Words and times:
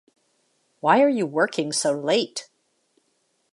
Why 0.79 1.03
are 1.03 1.09
you 1.09 1.27
working 1.27 1.71
so 1.71 1.91
late? 1.91 2.49